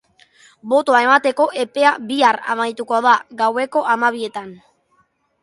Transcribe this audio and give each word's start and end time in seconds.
Botoa 0.71 1.01
emateko 1.07 1.45
epea 1.63 1.91
bihar 2.13 2.41
amaituko 2.55 3.03
da, 3.09 3.13
gaueko 3.43 3.85
hamabietan. 3.95 4.53